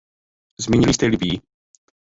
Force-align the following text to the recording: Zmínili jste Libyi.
Zmínili 0.59 0.93
jste 0.93 1.05
Libyi. 1.05 1.41